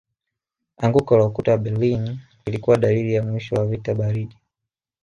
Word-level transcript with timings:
Anguko 0.83 1.17
la 1.17 1.25
ukuta 1.25 1.51
wa 1.51 1.57
Berlin 1.57 2.17
lilikuwa 2.45 2.77
dalili 2.77 3.13
ya 3.13 3.23
mwisho 3.23 3.55
wa 3.55 3.65
vita 3.65 3.95
baridi 3.95 4.35